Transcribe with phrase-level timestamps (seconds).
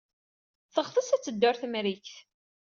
[0.73, 2.09] Teɣtes ad teddu ɣer Temrikt.